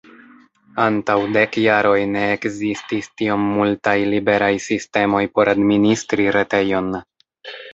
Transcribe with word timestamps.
Antaŭ 0.83 1.17
dek 1.35 1.57
jaroj 1.63 1.99
ne 2.13 2.23
ekzistis 2.37 3.09
tiom 3.23 3.45
multaj 3.59 3.95
liberaj 4.15 4.51
sistemoj 4.69 5.23
por 5.37 5.53
administri 5.55 6.27
retejon. 6.39 6.91